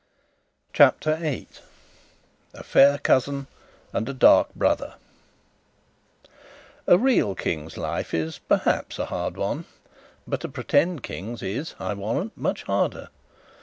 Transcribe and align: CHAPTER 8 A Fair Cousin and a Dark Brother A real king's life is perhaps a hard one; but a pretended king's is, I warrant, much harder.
CHAPTER 0.73 1.19
8 1.21 1.61
A 2.55 2.63
Fair 2.63 2.97
Cousin 2.97 3.45
and 3.93 4.09
a 4.09 4.13
Dark 4.15 4.51
Brother 4.55 4.95
A 6.87 6.97
real 6.97 7.35
king's 7.35 7.77
life 7.77 8.11
is 8.11 8.39
perhaps 8.39 8.97
a 8.97 9.05
hard 9.05 9.37
one; 9.37 9.65
but 10.25 10.43
a 10.43 10.49
pretended 10.49 11.03
king's 11.03 11.43
is, 11.43 11.75
I 11.79 11.93
warrant, 11.93 12.35
much 12.35 12.63
harder. 12.63 13.09